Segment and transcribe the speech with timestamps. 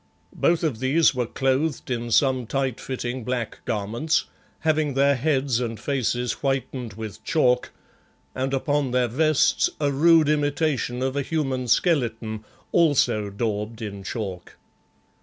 [0.35, 4.25] Both of these were clothed in some tight fitting black garments,
[4.61, 7.69] having their heads and faces whitened with chalk
[8.33, 14.57] and upon their vests a rude imitation of a human skeleton, also daubed in chalk.